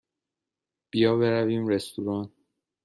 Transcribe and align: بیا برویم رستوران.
بیا 0.91 1.15
برویم 1.15 1.67
رستوران. 1.67 2.31